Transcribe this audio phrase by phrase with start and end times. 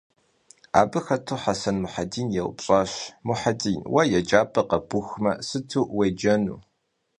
[0.79, 2.93] Abı xetu Hesen Muhedin yêupş'aş:-
[3.27, 6.57] Muhedin, vue yêcap'er khebuxme, sıtu vuêcenu?